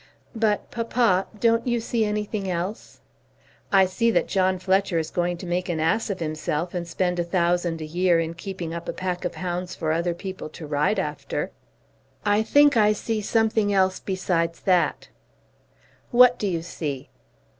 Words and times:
"But, 0.35 0.71
papa, 0.71 1.27
don't 1.39 1.67
you 1.67 1.79
see 1.79 2.03
anything 2.05 2.49
else?" 2.49 3.01
"I 3.71 3.85
see 3.85 4.09
that 4.09 4.27
John 4.27 4.57
Fletcher 4.57 4.97
is 4.97 5.11
going 5.11 5.37
to 5.37 5.45
make 5.45 5.69
an 5.69 5.79
ass 5.79 6.09
of 6.09 6.19
himself 6.19 6.73
and 6.73 6.87
spend 6.87 7.19
a 7.19 7.23
thousand 7.23 7.81
a 7.81 7.85
year 7.85 8.19
in 8.19 8.33
keeping 8.33 8.73
up 8.73 8.89
a 8.89 8.93
pack 8.93 9.25
of 9.25 9.35
hounds 9.35 9.75
for 9.75 9.91
other 9.91 10.15
people 10.15 10.49
to 10.49 10.65
ride 10.65 10.97
after." 10.97 11.51
"I 12.25 12.41
think 12.41 12.75
I 12.75 12.93
see 12.93 13.21
something 13.21 13.71
else 13.71 13.99
besides 13.99 14.61
that." 14.61 15.09
"What 16.09 16.39
do 16.39 16.47
you 16.47 16.63
see?" 16.63 17.11